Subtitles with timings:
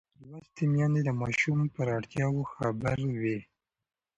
[0.29, 3.39] لوستې میندې د ماشوم پر اړتیاوو خبر وي.